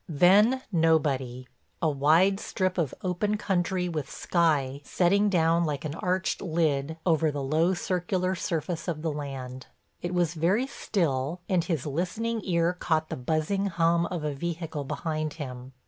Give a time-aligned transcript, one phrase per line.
[0.09, 6.41] Then nobody—a wide strip of open country with the sky setting down like an arched
[6.41, 9.67] lid over the low circular surface of the land.
[10.01, 14.85] It was very still and his listening ear caught the buzzing hum of a vehicle
[14.85, 15.71] behind him.